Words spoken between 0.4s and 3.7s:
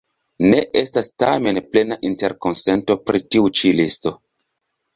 Ne estas tamen plena interkonsento pri tiu